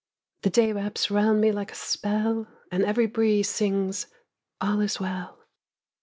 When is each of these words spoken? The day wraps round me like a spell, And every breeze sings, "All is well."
The 0.41 0.49
day 0.49 0.73
wraps 0.73 1.11
round 1.11 1.41
me 1.41 1.51
like 1.51 1.71
a 1.71 1.75
spell, 1.75 2.47
And 2.71 2.83
every 2.83 3.05
breeze 3.05 3.49
sings, 3.49 4.07
"All 4.59 4.79
is 4.81 4.99
well." 4.99 5.45